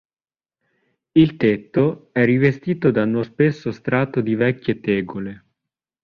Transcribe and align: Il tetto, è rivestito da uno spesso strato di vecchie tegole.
Il 1.11 1.37
tetto, 1.37 2.09
è 2.11 2.25
rivestito 2.25 2.89
da 2.89 3.03
uno 3.03 3.21
spesso 3.21 3.71
strato 3.71 4.21
di 4.21 4.33
vecchie 4.33 4.79
tegole. 4.79 5.45